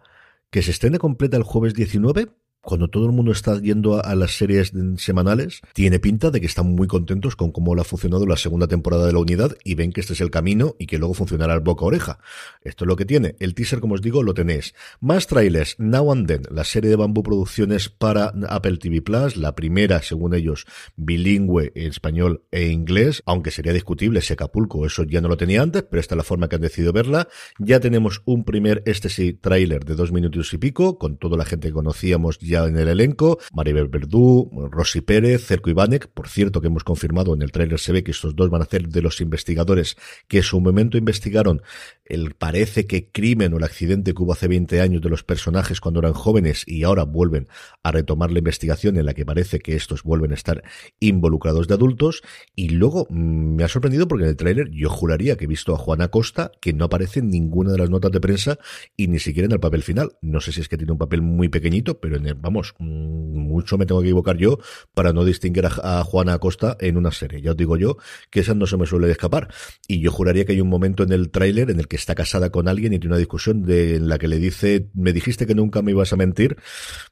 que 0.50 0.64
se 0.64 0.72
estrene 0.72 0.98
completa 0.98 1.38
el 1.38 1.44
jueves 1.44 1.76
19, 1.76 2.30
cuando 2.66 2.90
todo 2.90 3.06
el 3.06 3.12
mundo 3.12 3.32
está 3.32 3.60
yendo 3.60 4.04
a, 4.04 4.16
las 4.16 4.38
series 4.38 4.74
semanales, 4.98 5.62
tiene 5.74 6.00
pinta 6.00 6.32
de 6.32 6.42
que 6.42 6.48
están 6.48 6.74
muy 6.74 6.88
contentos 6.88 7.36
con 7.36 7.52
cómo 7.52 7.76
le 7.76 7.82
ha 7.82 7.84
funcionado 7.84 8.26
la 8.26 8.38
segunda 8.38 8.68
temporada 8.68 9.06
de 9.06 9.14
la 9.14 9.20
unidad 9.20 9.56
y 9.64 9.76
ven 9.76 9.92
que 9.92 10.02
este 10.02 10.14
es 10.14 10.22
el 10.22 10.32
camino 10.32 10.76
y 10.80 10.88
que 10.88 10.98
luego 10.98 11.14
funcionará 11.14 11.60
boca 11.60 11.86
oreja. 11.86 12.20
Esto 12.62 12.86
es 12.86 12.88
lo 12.88 12.96
que 12.96 13.06
tiene. 13.06 13.36
El 13.40 13.54
teaser, 13.54 13.80
como 13.80 13.96
os 13.96 14.02
digo, 14.02 14.24
lo 14.24 14.34
tenéis. 14.34 14.74
Más 15.00 15.28
trailers. 15.28 15.76
Now 15.80 16.12
and 16.12 16.28
Then, 16.28 16.44
la 16.50 16.64
serie 16.64 16.90
de 16.90 16.96
Bambú 16.96 17.24
Producciones 17.24 17.90
para 17.90 18.34
Apple 18.50 18.78
TV 18.78 19.02
Plus, 19.02 19.38
la 19.38 19.56
primera, 19.56 20.02
según 20.02 20.34
ellos, 20.34 20.66
bilingüe 20.96 21.72
en 21.76 21.88
español 21.88 22.44
e 22.52 22.68
inglés, 22.68 23.22
aunque 23.26 23.52
sería 23.52 23.74
discutible 23.74 24.22
si 24.22 24.34
Acapulco 24.34 24.86
eso 24.86 25.04
ya 25.04 25.22
no 25.22 25.28
lo 25.28 25.38
tenía 25.38 25.62
antes, 25.62 25.84
pero 25.84 26.00
esta 26.00 26.16
es 26.16 26.18
la 26.18 26.24
forma 26.24 26.50
que 26.50 26.56
han 26.56 26.62
decidido 26.62 26.94
verla. 26.94 27.28
Ya 27.60 27.80
tenemos 27.80 28.22
un 28.26 28.44
primer, 28.44 28.82
este 28.86 29.10
sí, 29.10 29.34
tráiler 29.34 29.86
de 29.86 29.96
dos 29.96 30.12
minutos 30.12 30.54
y 30.54 30.58
pico, 30.58 30.98
con 30.98 31.18
toda 31.18 31.38
la 31.38 31.46
gente 31.46 31.68
que 31.68 31.74
conocíamos 31.74 32.40
ya 32.40 32.55
en 32.64 32.78
el 32.78 32.88
elenco, 32.88 33.40
Maribel 33.54 33.88
Verdú, 33.90 34.50
Rosy 34.72 35.02
Pérez, 35.02 35.46
Cerco 35.46 35.70
Ivanek, 35.70 36.08
por 36.08 36.30
cierto 36.30 36.62
que 36.62 36.68
hemos 36.68 36.84
confirmado 36.84 37.34
en 37.34 37.42
el 37.42 37.52
tráiler 37.52 37.80
se 37.80 37.92
ve 37.92 38.04
que 38.04 38.12
estos 38.12 38.36
dos 38.36 38.50
van 38.50 38.62
a 38.62 38.66
ser 38.66 38.88
de 38.88 39.02
los 39.02 39.20
investigadores 39.20 39.98
que 40.28 40.38
en 40.38 40.44
su 40.44 40.60
momento 40.62 40.98
investigaron 40.98 41.62
el 42.06 42.36
parece 42.36 42.86
que 42.86 43.10
crimen 43.10 43.54
o 43.54 43.58
el 43.58 43.64
accidente 43.64 44.14
que 44.14 44.22
hubo 44.22 44.34
hace 44.34 44.48
20 44.48 44.80
años 44.82 45.02
de 45.02 45.10
los 45.10 45.24
personajes 45.24 45.82
cuando 45.82 46.00
eran 46.00 46.14
jóvenes 46.14 46.64
y 46.68 46.84
ahora 46.84 47.04
vuelven 47.04 47.48
a 47.84 47.92
retomar 47.92 48.32
la 48.32 48.40
investigación 48.40 48.98
en 48.98 49.06
la 49.06 49.14
que 49.14 49.26
parece 49.26 49.60
que 49.60 49.76
estos 49.76 50.04
vuelven 50.04 50.32
a 50.32 50.36
estar 50.36 50.64
involucrados 51.00 51.68
de 51.68 51.74
adultos 51.74 52.22
y 52.56 52.70
luego 52.70 53.08
mm, 53.10 53.56
me 53.56 53.64
ha 53.64 53.68
sorprendido 53.68 54.08
porque 54.08 54.26
en 54.26 54.30
el 54.30 54.36
tráiler 54.36 54.70
yo 54.72 54.90
juraría 54.90 55.36
que 55.36 55.46
he 55.46 55.48
visto 55.48 55.74
a 55.74 55.78
Juana 55.78 56.10
Costa 56.10 56.52
que 56.62 56.74
no 56.74 56.86
aparece 56.86 57.20
en 57.20 57.30
ninguna 57.30 57.72
de 57.72 57.80
las 57.80 57.90
notas 57.90 58.12
de 58.12 58.22
prensa 58.22 58.60
y 58.96 59.08
ni 59.08 59.20
siquiera 59.20 59.46
en 59.48 59.54
el 59.54 59.60
papel 59.60 59.82
final. 59.82 60.18
No 60.22 60.42
sé 60.42 60.52
si 60.52 60.62
es 60.62 60.70
que 60.70 60.78
tiene 60.78 60.92
un 60.92 61.00
papel 61.00 61.22
muy 61.22 61.50
pequeñito, 61.50 62.00
pero 62.00 62.18
en 62.18 62.42
vamos, 62.42 62.76
mm, 62.78 62.86
mucho 62.86 63.78
me 63.78 63.86
tengo 63.86 64.02
que 64.02 64.08
equivocar 64.08 64.38
yo 64.38 64.60
para 64.94 65.12
no 65.14 65.26
distinguir 65.26 65.66
a, 65.66 66.00
a 66.00 66.04
Juana 66.04 66.38
Costa 66.38 66.78
en 66.80 66.98
una 66.98 67.12
serie. 67.12 67.42
Ya 67.42 67.52
os 67.52 67.58
digo 67.58 67.78
yo 67.78 67.98
que 68.30 68.42
esa 68.42 68.54
no 68.54 68.68
se 68.68 68.78
me 68.78 68.86
suele 68.86 69.10
escapar 69.10 69.52
y 69.88 70.00
yo 70.00 70.12
juraría 70.12 70.46
que 70.46 70.54
hay 70.54 70.62
un 70.62 70.70
momento 70.70 71.04
en 71.04 71.12
el 71.12 71.32
tráiler 71.32 71.72
en 71.72 71.80
el 71.80 71.88
que 71.88 71.95
está 71.96 72.16
casada 72.16 72.50
con 72.50 72.68
alguien 72.68 72.94
y 72.94 73.00
tiene 73.00 73.14
una 73.14 73.20
discusión 73.20 73.66
en 73.70 74.08
la 74.08 74.18
que 74.18 74.28
le 74.28 74.38
dice, 74.38 74.90
me 74.94 75.14
dijiste 75.14 75.46
que 75.46 75.56
nunca 75.56 75.82
me 75.82 75.92
ibas 75.92 76.14
a 76.14 76.16
mentir, 76.16 76.58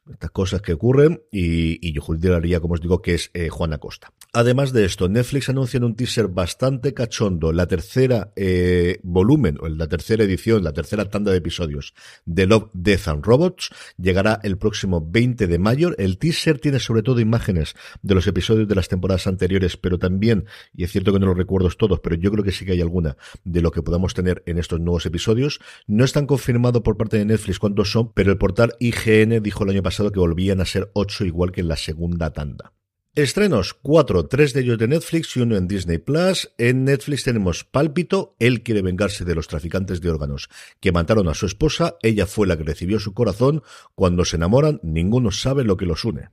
estas 0.10 0.32
cosas 0.32 0.62
que 0.62 0.74
ocurren, 0.74 1.24
y, 1.32 1.86
y 1.86 1.94
yo 1.94 2.02
juraría, 2.02 2.60
como 2.60 2.76
os 2.76 2.82
digo, 2.82 3.02
que 3.02 3.16
es 3.16 3.32
eh, 3.34 3.50
Juana 3.50 3.78
Costa. 3.78 4.12
Además 4.34 4.74
de 4.74 4.86
esto, 4.86 5.10
Netflix 5.10 5.50
anuncia 5.50 5.78
en 5.78 5.84
un 5.84 5.96
teaser 5.96 6.28
bastante 6.28 6.94
cachondo 6.94 7.52
la 7.52 7.68
tercera 7.68 8.32
eh, 8.36 9.00
volumen, 9.04 9.58
o 9.60 9.68
la 9.70 9.88
tercera 9.88 10.24
edición, 10.24 10.64
la 10.64 10.74
tercera 10.74 11.10
tanda 11.10 11.32
de 11.32 11.38
episodios 11.38 11.94
de 12.26 12.48
Love, 12.48 12.70
Death 12.74 13.08
and 13.10 13.26
Robots. 13.26 13.70
Llegará 13.98 14.40
el 14.44 14.58
próximo 14.58 15.06
20 15.06 15.48
de 15.48 15.60
mayo. 15.60 15.92
El 15.98 16.18
teaser 16.18 16.60
tiene 16.60 16.80
sobre 16.80 17.04
todo 17.04 17.20
imágenes 17.20 17.76
de 18.02 18.16
los 18.16 18.26
episodios 18.28 18.68
de 18.68 18.76
las 18.76 18.88
temporadas 18.88 19.28
anteriores, 19.28 19.78
pero 19.78 20.00
también, 20.00 20.46
y 20.76 20.84
es 20.84 20.92
cierto 20.92 21.14
que 21.14 21.20
no 21.20 21.28
los 21.28 21.38
recuerdo 21.38 21.70
todos, 21.70 22.00
pero 22.00 22.16
yo 22.16 22.32
creo 22.32 22.44
que 22.44 22.52
sí 22.52 22.66
que 22.66 22.74
hay 22.74 22.82
alguna 22.82 23.18
de 23.44 23.62
lo 23.62 23.72
que 23.72 23.82
podamos 23.82 24.14
tener 24.14 24.44
en 24.46 24.58
estos 24.58 24.73
nuevos 24.80 25.06
episodios. 25.06 25.60
No 25.88 26.06
están 26.06 26.26
confirmados 26.26 26.82
por 26.82 26.98
parte 26.98 27.18
de 27.18 27.26
Netflix 27.26 27.60
cuántos 27.60 27.92
son, 27.92 28.12
pero 28.14 28.32
el 28.32 28.38
portal 28.38 28.74
IGN 28.80 29.42
dijo 29.42 29.64
el 29.64 29.72
año 29.72 29.84
pasado 29.84 30.12
que 30.12 30.20
volvían 30.20 30.62
a 30.62 30.66
ser 30.66 30.90
ocho 30.94 31.26
igual 31.26 31.52
que 31.52 31.62
en 31.62 31.68
la 31.68 31.78
segunda 31.78 32.32
tanda. 32.34 32.74
Estrenos, 33.16 33.76
cuatro, 33.76 34.26
tres 34.26 34.54
de 34.54 34.62
ellos 34.62 34.80
de 34.80 34.88
Netflix 34.88 35.38
y 35.38 35.42
uno 35.42 35.56
en 35.56 35.68
Disney 35.68 36.00
Plus. 36.00 36.52
En 36.58 36.84
Netflix 36.84 37.24
tenemos 37.24 37.64
Pálpito, 37.64 38.36
él 38.40 38.64
quiere 38.64 38.82
vengarse 38.82 39.24
de 39.24 39.36
los 39.36 39.48
traficantes 39.48 40.02
de 40.02 40.10
órganos 40.10 40.50
que 40.80 40.92
mataron 40.92 41.28
a 41.28 41.36
su 41.36 41.46
esposa, 41.46 41.98
ella 42.02 42.26
fue 42.26 42.48
la 42.48 42.58
que 42.58 42.64
recibió 42.64 43.00
su 43.00 43.14
corazón, 43.14 43.62
cuando 43.94 44.26
se 44.26 44.38
enamoran 44.38 44.80
ninguno 44.82 45.30
sabe 45.30 45.64
lo 45.64 45.78
que 45.78 45.86
los 45.86 46.06
une. 46.06 46.30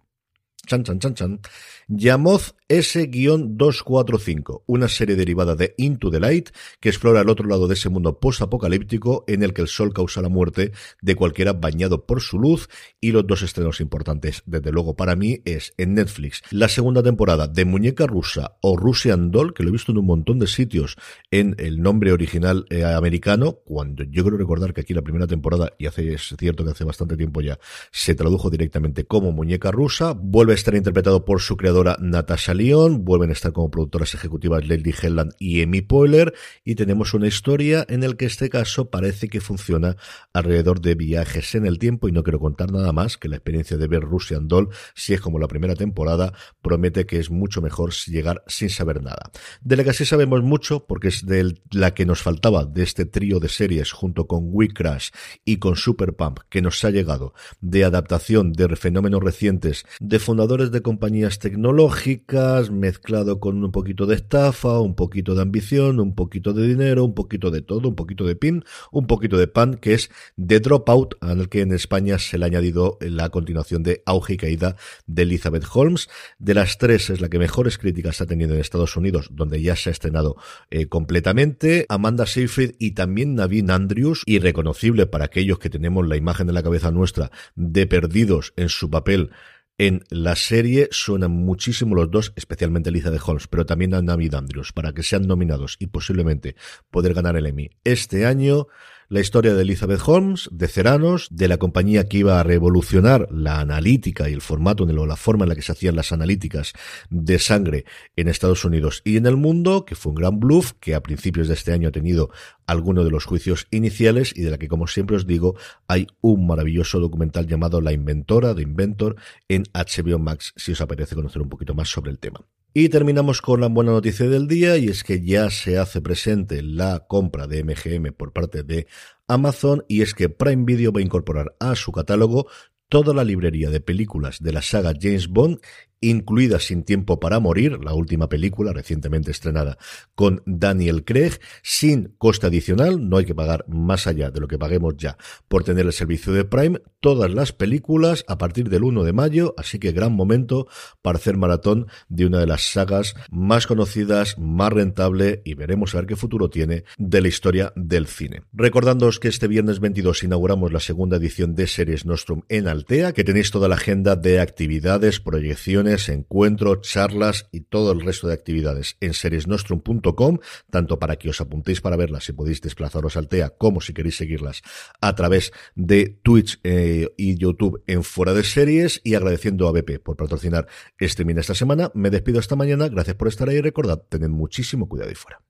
Chan, 0.66 0.84
chan, 0.84 0.98
chan, 0.98 1.14
chan. 1.14 1.40
Yamoz 1.88 2.54
S-245, 2.68 4.62
una 4.66 4.86
serie 4.86 5.16
derivada 5.16 5.56
de 5.56 5.74
Into 5.76 6.08
the 6.10 6.20
Light 6.20 6.50
que 6.78 6.88
explora 6.88 7.22
el 7.22 7.28
otro 7.28 7.48
lado 7.48 7.66
de 7.66 7.74
ese 7.74 7.88
mundo 7.88 8.20
post-apocalíptico 8.20 9.24
en 9.26 9.42
el 9.42 9.52
que 9.52 9.62
el 9.62 9.68
sol 9.68 9.92
causa 9.92 10.22
la 10.22 10.28
muerte 10.28 10.70
de 11.02 11.16
cualquiera 11.16 11.52
bañado 11.52 12.06
por 12.06 12.20
su 12.20 12.38
luz 12.38 12.68
y 13.00 13.10
los 13.10 13.26
dos 13.26 13.42
estrenos 13.42 13.80
importantes, 13.80 14.44
desde 14.46 14.70
luego 14.70 14.94
para 14.94 15.16
mí, 15.16 15.40
es 15.44 15.72
en 15.78 15.94
Netflix 15.94 16.42
la 16.50 16.68
segunda 16.68 17.02
temporada 17.02 17.48
de 17.48 17.64
Muñeca 17.64 18.06
Rusa 18.06 18.56
o 18.60 18.76
Russian 18.76 19.32
Doll, 19.32 19.52
que 19.52 19.64
lo 19.64 19.70
he 19.70 19.72
visto 19.72 19.90
en 19.90 19.98
un 19.98 20.06
montón 20.06 20.38
de 20.38 20.46
sitios 20.46 20.96
en 21.32 21.56
el 21.58 21.82
nombre 21.82 22.12
original 22.12 22.66
eh, 22.70 22.84
americano, 22.84 23.54
cuando 23.64 24.04
yo 24.04 24.24
creo 24.24 24.38
recordar 24.38 24.72
que 24.74 24.82
aquí 24.82 24.94
la 24.94 25.02
primera 25.02 25.26
temporada, 25.26 25.72
y 25.76 25.86
hace, 25.86 26.14
es 26.14 26.36
cierto 26.38 26.64
que 26.64 26.70
hace 26.70 26.84
bastante 26.84 27.16
tiempo 27.16 27.40
ya, 27.40 27.58
se 27.90 28.14
tradujo 28.14 28.48
directamente 28.48 29.06
como 29.06 29.32
Muñeca 29.32 29.72
Rusa, 29.72 30.12
vuelve 30.12 30.49
a 30.52 30.56
estar 30.56 30.74
interpretado 30.74 31.24
por 31.24 31.40
su 31.40 31.56
creadora 31.56 31.96
Natasha 32.00 32.54
León, 32.54 33.04
vuelven 33.04 33.30
a 33.30 33.34
estar 33.34 33.52
como 33.52 33.70
productoras 33.70 34.14
ejecutivas 34.14 34.66
Lady 34.66 34.94
Helland 35.00 35.32
y 35.38 35.62
Amy 35.62 35.82
Poehler, 35.82 36.34
y 36.64 36.74
tenemos 36.74 37.14
una 37.14 37.26
historia 37.26 37.84
en 37.88 38.02
el 38.02 38.16
que 38.16 38.26
este 38.26 38.48
caso 38.48 38.90
parece 38.90 39.28
que 39.28 39.40
funciona 39.40 39.96
alrededor 40.32 40.80
de 40.80 40.94
viajes 40.94 41.54
en 41.54 41.66
el 41.66 41.78
tiempo, 41.78 42.08
y 42.08 42.12
no 42.12 42.22
quiero 42.22 42.40
contar 42.40 42.72
nada 42.72 42.92
más 42.92 43.16
que 43.16 43.28
la 43.28 43.36
experiencia 43.36 43.76
de 43.76 43.86
ver 43.86 44.02
Russian 44.02 44.48
Doll, 44.48 44.70
si 44.94 45.14
es 45.14 45.20
como 45.20 45.38
la 45.38 45.48
primera 45.48 45.74
temporada, 45.74 46.32
promete 46.62 47.06
que 47.06 47.18
es 47.18 47.30
mucho 47.30 47.60
mejor 47.60 47.92
llegar 47.92 48.42
sin 48.46 48.70
saber 48.70 49.02
nada. 49.02 49.30
De 49.60 49.76
la 49.76 49.84
que 49.84 49.92
sí 49.92 50.04
sabemos 50.04 50.42
mucho, 50.42 50.86
porque 50.86 51.08
es 51.08 51.26
de 51.26 51.54
la 51.70 51.94
que 51.94 52.06
nos 52.06 52.22
faltaba 52.22 52.64
de 52.64 52.82
este 52.82 53.04
trío 53.04 53.40
de 53.40 53.48
series 53.48 53.92
junto 53.92 54.26
con 54.26 54.44
We 54.46 54.68
Crash 54.68 55.10
y 55.44 55.58
con 55.58 55.76
Super 55.76 56.14
Pump, 56.14 56.38
que 56.48 56.62
nos 56.62 56.82
ha 56.84 56.90
llegado 56.90 57.34
de 57.60 57.84
adaptación 57.84 58.52
de 58.52 58.70
fenómenos 58.76 59.22
recientes 59.22 59.84
de 59.98 60.18
de 60.40 60.80
compañías 60.80 61.38
tecnológicas, 61.38 62.70
mezclado 62.70 63.40
con 63.40 63.62
un 63.62 63.72
poquito 63.72 64.06
de 64.06 64.14
estafa, 64.14 64.80
un 64.80 64.94
poquito 64.94 65.34
de 65.34 65.42
ambición, 65.42 66.00
un 66.00 66.14
poquito 66.14 66.54
de 66.54 66.66
dinero, 66.66 67.04
un 67.04 67.14
poquito 67.14 67.50
de 67.50 67.60
todo, 67.60 67.90
un 67.90 67.94
poquito 67.94 68.24
de 68.24 68.36
pin, 68.36 68.64
un 68.90 69.06
poquito 69.06 69.36
de 69.36 69.48
pan, 69.48 69.74
que 69.74 69.92
es 69.92 70.10
The 70.42 70.60
Dropout, 70.60 71.16
al 71.20 71.50
que 71.50 71.60
en 71.60 71.72
España 71.72 72.18
se 72.18 72.38
le 72.38 72.46
ha 72.46 72.48
añadido 72.48 72.96
la 73.02 73.28
continuación 73.28 73.82
de 73.82 74.02
Auge 74.06 74.34
y 74.34 74.36
Caída 74.38 74.76
de 75.06 75.22
Elizabeth 75.22 75.66
Holmes. 75.74 76.08
De 76.38 76.54
las 76.54 76.78
tres 76.78 77.10
es 77.10 77.20
la 77.20 77.28
que 77.28 77.38
mejores 77.38 77.76
críticas 77.76 78.22
ha 78.22 78.26
tenido 78.26 78.54
en 78.54 78.60
Estados 78.60 78.96
Unidos, 78.96 79.28
donde 79.30 79.60
ya 79.60 79.76
se 79.76 79.90
ha 79.90 79.92
estrenado 79.92 80.36
eh, 80.70 80.86
completamente. 80.86 81.84
Amanda 81.90 82.24
Seyfried 82.24 82.76
y 82.78 82.92
también 82.92 83.34
Navin 83.34 83.70
Andrews, 83.70 84.22
irreconocible 84.24 85.06
para 85.06 85.26
aquellos 85.26 85.58
que 85.58 85.68
tenemos 85.68 86.08
la 86.08 86.16
imagen 86.16 86.48
en 86.48 86.54
la 86.54 86.62
cabeza 86.62 86.90
nuestra 86.90 87.30
de 87.56 87.86
perdidos 87.86 88.54
en 88.56 88.70
su 88.70 88.88
papel 88.88 89.32
en 89.80 90.04
la 90.10 90.36
serie 90.36 90.88
suenan 90.90 91.30
muchísimo 91.30 91.94
los 91.94 92.10
dos, 92.10 92.34
especialmente 92.36 92.90
Lisa 92.90 93.10
de 93.10 93.18
Holmes, 93.24 93.46
pero 93.46 93.64
también 93.64 93.94
a 93.94 94.02
Navid 94.02 94.34
Andrews, 94.34 94.74
para 94.74 94.92
que 94.92 95.02
sean 95.02 95.26
nominados 95.26 95.76
y 95.78 95.86
posiblemente 95.86 96.54
poder 96.90 97.14
ganar 97.14 97.34
el 97.36 97.46
Emmy 97.46 97.70
este 97.82 98.26
año 98.26 98.66
la 99.10 99.18
historia 99.18 99.54
de 99.54 99.62
Elizabeth 99.62 100.00
Holmes, 100.06 100.48
de 100.52 100.68
Ceranos, 100.68 101.26
de 101.32 101.48
la 101.48 101.58
compañía 101.58 102.08
que 102.08 102.18
iba 102.18 102.38
a 102.38 102.44
revolucionar 102.44 103.26
la 103.32 103.58
analítica 103.58 104.30
y 104.30 104.32
el 104.32 104.40
formato 104.40 104.84
o 104.84 105.06
la 105.06 105.16
forma 105.16 105.44
en 105.44 105.48
la 105.48 105.56
que 105.56 105.62
se 105.62 105.72
hacían 105.72 105.96
las 105.96 106.12
analíticas 106.12 106.74
de 107.10 107.40
sangre 107.40 107.84
en 108.14 108.28
Estados 108.28 108.64
Unidos 108.64 109.02
y 109.04 109.16
en 109.16 109.26
el 109.26 109.36
mundo, 109.36 109.84
que 109.84 109.96
fue 109.96 110.10
un 110.10 110.14
gran 110.14 110.38
bluff, 110.38 110.74
que 110.78 110.94
a 110.94 111.02
principios 111.02 111.48
de 111.48 111.54
este 111.54 111.72
año 111.72 111.88
ha 111.88 111.92
tenido 111.92 112.30
alguno 112.66 113.02
de 113.02 113.10
los 113.10 113.24
juicios 113.24 113.66
iniciales 113.72 114.32
y 114.36 114.42
de 114.42 114.52
la 114.52 114.58
que, 114.58 114.68
como 114.68 114.86
siempre 114.86 115.16
os 115.16 115.26
digo, 115.26 115.56
hay 115.88 116.06
un 116.20 116.46
maravilloso 116.46 117.00
documental 117.00 117.48
llamado 117.48 117.80
La 117.80 117.92
Inventora, 117.92 118.54
de 118.54 118.62
Inventor, 118.62 119.16
en 119.48 119.64
HBO 119.74 120.20
Max, 120.20 120.52
si 120.54 120.70
os 120.70 120.80
apetece 120.80 121.16
conocer 121.16 121.42
un 121.42 121.48
poquito 121.48 121.74
más 121.74 121.88
sobre 121.88 122.12
el 122.12 122.20
tema. 122.20 122.44
Y 122.72 122.88
terminamos 122.88 123.42
con 123.42 123.60
la 123.60 123.66
buena 123.66 123.90
noticia 123.90 124.28
del 124.28 124.46
día 124.46 124.76
y 124.76 124.86
es 124.86 125.02
que 125.02 125.24
ya 125.24 125.50
se 125.50 125.76
hace 125.76 126.00
presente 126.00 126.62
la 126.62 127.00
compra 127.08 127.48
de 127.48 127.64
MGM 127.64 128.12
por 128.12 128.32
parte 128.32 128.62
de 128.62 128.86
Amazon 129.26 129.84
y 129.88 130.02
es 130.02 130.14
que 130.14 130.28
Prime 130.28 130.64
Video 130.64 130.92
va 130.92 131.00
a 131.00 131.02
incorporar 131.02 131.56
a 131.58 131.74
su 131.74 131.90
catálogo 131.90 132.46
toda 132.88 133.12
la 133.12 133.24
librería 133.24 133.70
de 133.70 133.80
películas 133.80 134.38
de 134.40 134.52
la 134.52 134.62
saga 134.62 134.92
James 134.96 135.26
Bond 135.26 135.58
incluida 136.00 136.58
Sin 136.60 136.84
Tiempo 136.84 137.20
para 137.20 137.40
Morir, 137.40 137.78
la 137.82 137.94
última 137.94 138.28
película 138.28 138.72
recientemente 138.72 139.30
estrenada 139.30 139.78
con 140.14 140.42
Daniel 140.46 141.04
Craig, 141.04 141.32
sin 141.62 142.14
coste 142.18 142.46
adicional, 142.46 143.08
no 143.08 143.18
hay 143.18 143.24
que 143.24 143.34
pagar 143.34 143.64
más 143.68 144.06
allá 144.06 144.30
de 144.30 144.40
lo 144.40 144.48
que 144.48 144.58
paguemos 144.58 144.96
ya 144.96 145.16
por 145.48 145.64
tener 145.64 145.86
el 145.86 145.92
servicio 145.92 146.32
de 146.32 146.44
Prime, 146.44 146.80
todas 147.00 147.32
las 147.32 147.52
películas 147.52 148.24
a 148.28 148.38
partir 148.38 148.68
del 148.68 148.84
1 148.84 149.04
de 149.04 149.12
mayo, 149.12 149.54
así 149.56 149.78
que 149.78 149.92
gran 149.92 150.12
momento 150.12 150.66
para 151.02 151.18
hacer 151.18 151.36
maratón 151.36 151.86
de 152.08 152.26
una 152.26 152.38
de 152.38 152.46
las 152.46 152.72
sagas 152.72 153.14
más 153.30 153.66
conocidas, 153.66 154.38
más 154.38 154.72
rentable 154.72 155.42
y 155.44 155.54
veremos 155.54 155.94
a 155.94 155.98
ver 155.98 156.06
qué 156.06 156.16
futuro 156.16 156.50
tiene 156.50 156.84
de 156.98 157.20
la 157.20 157.28
historia 157.28 157.72
del 157.76 158.06
cine. 158.06 158.42
Recordándoos 158.52 159.18
que 159.18 159.28
este 159.28 159.48
viernes 159.48 159.80
22 159.80 160.22
inauguramos 160.24 160.72
la 160.72 160.80
segunda 160.80 161.16
edición 161.16 161.54
de 161.54 161.66
Series 161.66 162.06
Nostrum 162.06 162.42
en 162.48 162.68
Altea, 162.68 163.12
que 163.12 163.24
tenéis 163.24 163.50
toda 163.50 163.68
la 163.68 163.74
agenda 163.74 164.16
de 164.16 164.40
actividades, 164.40 165.20
proyecciones, 165.20 165.89
reuniones, 165.90 166.08
encuentros, 166.08 166.80
charlas 166.82 167.48
y 167.52 167.62
todo 167.62 167.92
el 167.92 168.00
resto 168.00 168.28
de 168.28 168.34
actividades 168.34 168.96
en 169.00 169.14
seriesnostrum.com, 169.14 170.38
tanto 170.70 170.98
para 170.98 171.16
que 171.16 171.30
os 171.30 171.40
apuntéis 171.40 171.80
para 171.80 171.96
verlas 171.96 172.24
si 172.24 172.32
podéis 172.32 172.60
desplazaros 172.60 173.16
al 173.16 173.28
TEA, 173.28 173.50
como 173.50 173.80
si 173.80 173.92
queréis 173.92 174.16
seguirlas 174.16 174.62
a 175.00 175.14
través 175.14 175.52
de 175.74 176.18
Twitch 176.22 176.60
eh, 176.64 177.08
y 177.16 177.36
YouTube 177.36 177.82
en 177.86 178.02
Fuera 178.04 178.34
de 178.34 178.44
Series 178.44 179.00
y 179.04 179.14
agradeciendo 179.14 179.68
a 179.68 179.72
BP 179.72 180.02
por 180.02 180.16
patrocinar 180.16 180.66
este 180.98 181.24
min 181.24 181.38
esta 181.38 181.54
semana. 181.54 181.90
Me 181.94 182.10
despido 182.10 182.40
esta 182.40 182.56
mañana, 182.56 182.88
gracias 182.88 183.16
por 183.16 183.28
estar 183.28 183.48
ahí 183.48 183.60
recordad, 183.60 184.02
tened 184.08 184.30
muchísimo 184.30 184.88
cuidado 184.88 185.10
y 185.10 185.14
fuera. 185.14 185.49